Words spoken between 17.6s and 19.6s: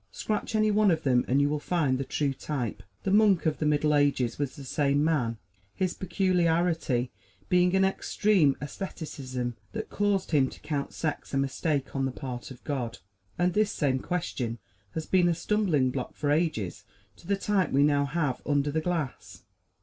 we now have under the glass.